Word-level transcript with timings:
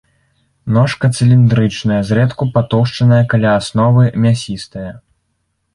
Ножка 0.77 1.05
цыліндрычная, 1.17 1.99
зрэдку 2.13 2.43
патоўшчаная 2.57 3.23
каля 3.35 3.53
асновы, 3.61 4.03
мясістая. 4.27 4.91